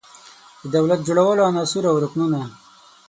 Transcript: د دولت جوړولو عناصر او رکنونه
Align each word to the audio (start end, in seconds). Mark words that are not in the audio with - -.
د 0.61 0.63
دولت 0.75 0.99
جوړولو 1.07 1.41
عناصر 1.49 1.83
او 1.91 1.95
رکنونه 2.03 2.39